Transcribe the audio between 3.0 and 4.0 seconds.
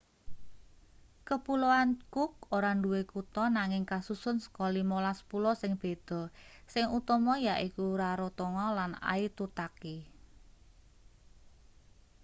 kutha nanging